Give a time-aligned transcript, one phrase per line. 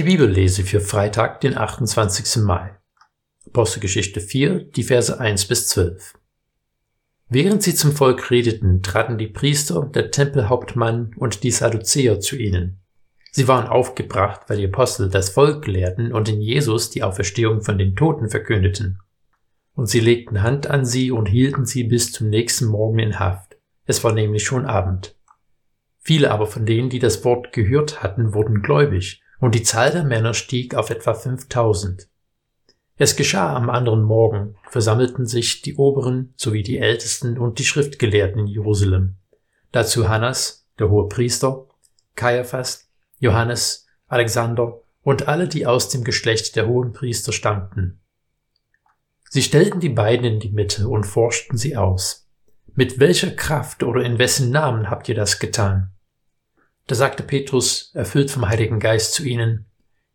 [0.00, 2.42] Die Bibellese für Freitag, den 28.
[2.42, 2.74] Mai.
[3.46, 6.14] Apostelgeschichte 4, die Verse 1 bis 12.
[7.28, 12.80] Während sie zum Volk redeten, traten die Priester, der Tempelhauptmann und die Sadduzäer zu ihnen.
[13.30, 17.76] Sie waren aufgebracht, weil die Apostel das Volk lehrten und in Jesus die Auferstehung von
[17.76, 19.00] den Toten verkündeten.
[19.74, 23.58] Und sie legten Hand an sie und hielten sie bis zum nächsten Morgen in Haft.
[23.84, 25.14] Es war nämlich schon Abend.
[25.98, 30.04] Viele aber von denen, die das Wort gehört hatten, wurden gläubig und die Zahl der
[30.04, 32.08] Männer stieg auf etwa 5000.
[32.96, 38.40] Es geschah am anderen Morgen, versammelten sich die Oberen sowie die Ältesten und die Schriftgelehrten
[38.40, 39.16] in Jerusalem.
[39.72, 41.66] Dazu Hannas, der hohe Priester,
[42.14, 48.00] Kaiaphas, Johannes, Alexander und alle, die aus dem Geschlecht der hohen Priester stammten.
[49.30, 52.28] Sie stellten die beiden in die Mitte und forschten sie aus.
[52.74, 55.92] Mit welcher Kraft oder in wessen Namen habt ihr das getan?
[56.86, 59.66] Da sagte Petrus, erfüllt vom Heiligen Geist zu ihnen,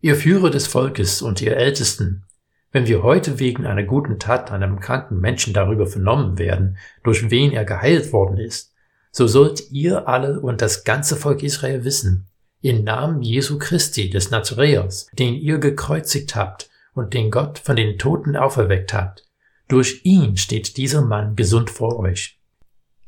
[0.00, 2.24] Ihr Führer des Volkes und ihr Ältesten,
[2.72, 7.52] wenn wir heute wegen einer guten Tat einem kranken Menschen darüber vernommen werden, durch wen
[7.52, 8.74] er geheilt worden ist,
[9.12, 12.26] so sollt ihr alle und das ganze Volk Israel wissen,
[12.60, 17.96] im Namen Jesu Christi des Nazareers, den ihr gekreuzigt habt und den Gott von den
[17.96, 19.24] Toten auferweckt habt,
[19.68, 22.38] durch ihn steht dieser Mann gesund vor euch.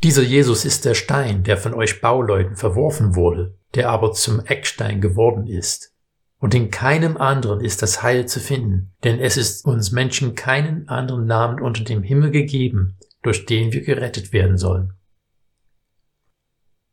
[0.02, 5.00] Dieser Jesus ist der Stein, der von euch Bauleuten verworfen wurde, der aber zum Eckstein
[5.00, 5.94] geworden ist.
[6.38, 10.88] Und in keinem anderen ist das Heil zu finden, denn es ist uns Menschen keinen
[10.88, 14.92] anderen Namen unter dem Himmel gegeben, durch den wir gerettet werden sollen.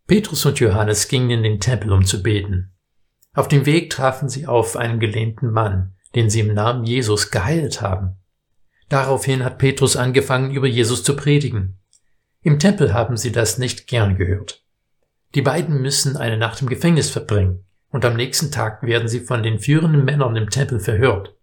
[0.07, 2.71] Petrus und Johannes gingen in den Tempel, um zu beten.
[3.33, 7.81] Auf dem Weg trafen sie auf einen gelähmten Mann, den sie im Namen Jesus geheilt
[7.81, 8.17] haben.
[8.89, 11.79] Daraufhin hat Petrus angefangen, über Jesus zu predigen.
[12.43, 14.63] Im Tempel haben sie das nicht gern gehört.
[15.33, 19.43] Die beiden müssen eine Nacht im Gefängnis verbringen und am nächsten Tag werden sie von
[19.43, 21.35] den führenden Männern im Tempel verhört.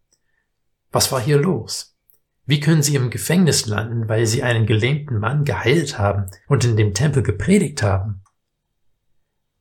[0.92, 1.96] Was war hier los?
[2.44, 6.76] Wie können sie im Gefängnis landen, weil sie einen gelähmten Mann geheilt haben und in
[6.76, 8.22] dem Tempel gepredigt haben?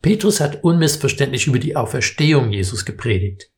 [0.01, 3.51] Petrus hat unmissverständlich über die Auferstehung Jesus gepredigt.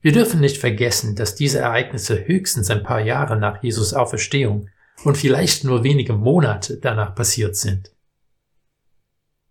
[0.00, 4.68] Wir dürfen nicht vergessen, dass diese Ereignisse höchstens ein paar Jahre nach Jesus Auferstehung
[5.04, 7.92] und vielleicht nur wenige Monate danach passiert sind.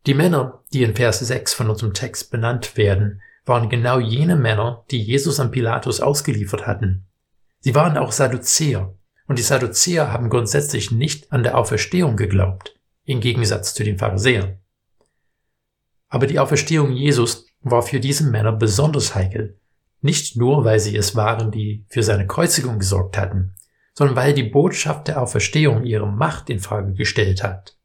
[0.05, 4.85] Die Männer, die in Vers 6 von unserem Text benannt werden, waren genau jene Männer,
[4.91, 7.05] die Jesus an Pilatus ausgeliefert hatten.
[7.59, 8.93] Sie waren auch Sadduzäer,
[9.27, 12.75] und die Sadduzäer haben grundsätzlich nicht an der Auferstehung geglaubt,
[13.05, 14.59] im Gegensatz zu den Pharisäern.
[16.09, 19.59] Aber die Auferstehung Jesus war für diese Männer besonders heikel,
[20.01, 23.55] nicht nur, weil sie es waren, die für seine Kreuzigung gesorgt hatten,
[23.95, 27.77] sondern weil die Botschaft der Auferstehung ihre Macht in Frage gestellt hat.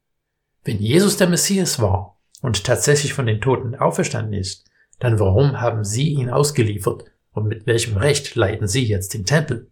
[0.63, 4.65] Wenn Jesus der Messias war und tatsächlich von den Toten auferstanden ist,
[4.99, 9.71] dann warum haben sie ihn ausgeliefert und mit welchem Recht leiten sie jetzt den Tempel?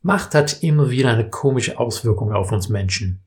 [0.00, 3.22] Macht hat immer wieder eine komische Auswirkung auf uns Menschen.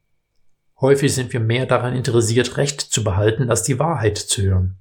[0.82, 4.78] Häufig sind wir mehr daran interessiert, Recht zu behalten, als die Wahrheit zu hören.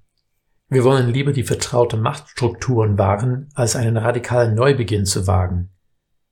[0.69, 5.74] Wir wollen lieber die vertraute Machtstrukturen wahren, als einen radikalen Neubeginn zu wagen.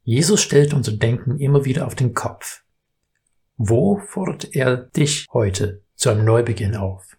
[0.05, 2.63] Jesus stellt unser Denken immer wieder auf den Kopf.
[3.57, 7.17] Wo fordert er dich heute zu einem Neubeginn auf?